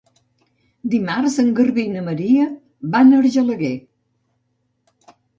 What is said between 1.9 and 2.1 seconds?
na